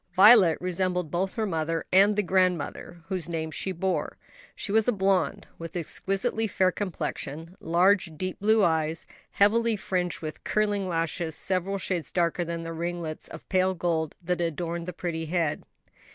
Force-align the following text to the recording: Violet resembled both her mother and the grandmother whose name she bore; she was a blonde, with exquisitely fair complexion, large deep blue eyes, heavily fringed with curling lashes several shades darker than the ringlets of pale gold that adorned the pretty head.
Violet 0.15 0.57
resembled 0.59 1.11
both 1.11 1.33
her 1.35 1.45
mother 1.45 1.85
and 1.93 2.15
the 2.15 2.23
grandmother 2.23 3.03
whose 3.09 3.29
name 3.29 3.51
she 3.51 3.71
bore; 3.71 4.17
she 4.55 4.71
was 4.71 4.87
a 4.87 4.91
blonde, 4.91 5.45
with 5.59 5.75
exquisitely 5.75 6.47
fair 6.47 6.71
complexion, 6.71 7.55
large 7.59 8.11
deep 8.17 8.39
blue 8.39 8.63
eyes, 8.63 9.05
heavily 9.33 9.75
fringed 9.75 10.19
with 10.19 10.43
curling 10.43 10.87
lashes 10.89 11.35
several 11.35 11.77
shades 11.77 12.11
darker 12.11 12.43
than 12.43 12.63
the 12.63 12.73
ringlets 12.73 13.27
of 13.27 13.47
pale 13.47 13.75
gold 13.75 14.15
that 14.23 14.41
adorned 14.41 14.87
the 14.87 14.91
pretty 14.91 15.27
head. 15.27 15.61